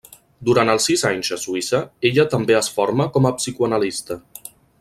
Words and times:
Durant 0.47 0.71
els 0.73 0.87
sis 0.89 1.03
anys 1.09 1.29
a 1.35 1.37
Suïssa 1.43 1.83
ella 2.11 2.27
també 2.33 2.57
es 2.63 2.73
forma 2.79 3.09
com 3.19 3.29
a 3.31 3.37
psicoanalista. 3.41 4.23